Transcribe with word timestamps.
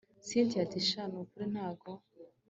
cyntia 0.27 0.59
ati 0.63 0.79
sha 0.87 1.03
nukuri 1.11 1.45
ntago 1.53 1.91